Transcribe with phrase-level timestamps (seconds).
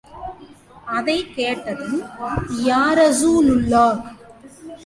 [0.85, 2.01] அதைக் கேட்டதும்,
[2.65, 3.99] யாரஸூலுல்லாஹ்!